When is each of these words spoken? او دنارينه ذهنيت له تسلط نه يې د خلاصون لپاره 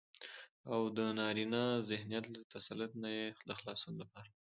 او 0.71 0.81
دنارينه 0.99 1.61
ذهنيت 1.89 2.25
له 2.33 2.39
تسلط 2.53 2.91
نه 3.03 3.09
يې 3.17 3.27
د 3.47 3.49
خلاصون 3.59 3.93
لپاره 4.01 4.29